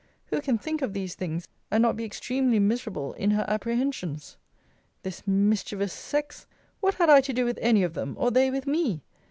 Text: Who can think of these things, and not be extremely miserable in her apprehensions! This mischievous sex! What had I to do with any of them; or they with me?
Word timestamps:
Who 0.31 0.41
can 0.41 0.57
think 0.57 0.81
of 0.81 0.93
these 0.93 1.13
things, 1.13 1.47
and 1.69 1.83
not 1.83 1.95
be 1.95 2.03
extremely 2.05 2.57
miserable 2.57 3.13
in 3.13 3.29
her 3.29 3.45
apprehensions! 3.47 4.35
This 5.03 5.27
mischievous 5.27 5.93
sex! 5.93 6.47
What 6.79 6.95
had 6.95 7.11
I 7.11 7.21
to 7.21 7.33
do 7.33 7.45
with 7.45 7.59
any 7.61 7.83
of 7.83 7.93
them; 7.93 8.15
or 8.17 8.31
they 8.31 8.49
with 8.49 8.65
me? 8.65 9.03